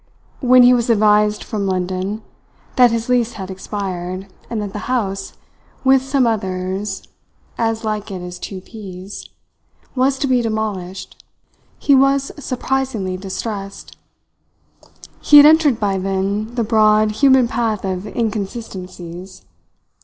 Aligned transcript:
When 0.39 0.63
he 0.63 0.73
was 0.73 0.89
advised 0.89 1.43
from 1.43 1.67
London 1.67 2.23
that 2.75 2.89
his 2.89 3.07
lease 3.07 3.33
had 3.33 3.51
expired, 3.51 4.25
and 4.49 4.59
that 4.59 4.73
the 4.73 4.89
house, 4.89 5.33
with 5.83 6.01
some 6.01 6.25
others 6.25 7.07
as 7.55 7.83
like 7.83 8.09
it 8.09 8.19
as 8.19 8.39
two 8.39 8.61
peas, 8.61 9.29
was 9.93 10.17
to 10.17 10.25
be 10.25 10.41
demolished, 10.41 11.23
he 11.77 11.93
was 11.93 12.31
surprisingly 12.43 13.15
distressed. 13.15 13.95
He 15.21 15.37
had 15.37 15.45
entered 15.45 15.79
by 15.79 15.99
then 15.99 16.55
the 16.55 16.63
broad, 16.63 17.11
human 17.11 17.47
path 17.47 17.85
of 17.85 18.07
inconsistencies. 18.07 19.45